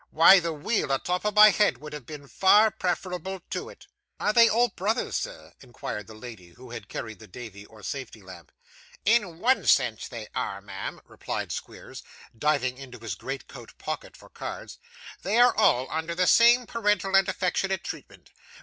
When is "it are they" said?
3.69-4.49